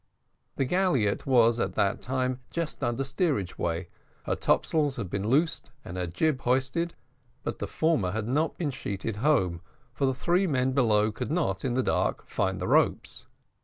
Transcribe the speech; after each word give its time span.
The 0.55 0.65
galliot 0.65 1.27
was 1.27 1.59
at 1.59 1.75
that 1.75 2.01
time 2.01 2.39
just 2.49 2.83
under 2.83 3.03
steerage 3.03 3.59
way, 3.59 3.87
her 4.25 4.35
topsail 4.35 4.89
had 4.89 5.11
been 5.11 5.27
loosed 5.27 5.69
and 5.85 5.95
her 5.95 6.07
jib 6.07 6.41
hoisted, 6.41 6.95
but 7.43 7.59
the 7.59 7.67
former 7.67 8.09
had 8.09 8.27
not 8.27 8.57
been 8.57 8.71
sheeted 8.71 9.17
home, 9.17 9.61
for 9.93 10.07
the 10.07 10.15
three 10.15 10.47
men 10.47 10.71
below 10.71 11.11
could 11.11 11.29
not, 11.29 11.63
in 11.63 11.75
the 11.75 11.83
dark, 11.83 12.25
find 12.27 12.59
the 12.59 12.67
ropes. 12.67 13.27